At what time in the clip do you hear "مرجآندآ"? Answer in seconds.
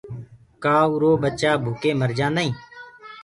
2.01-2.43